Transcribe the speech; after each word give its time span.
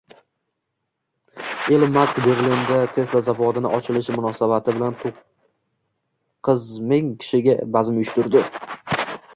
Ilon 1.73 1.91
Mask 1.97 2.21
Berlinda 2.27 2.79
Tesla 2.95 3.21
zavodi 3.27 3.63
ochilishi 3.79 4.17
munosabati 4.17 4.75
bilanto´qqizming 4.79 7.13
kishiga 7.25 7.55
bazm 7.77 8.01
uyushtirdi 8.03 8.43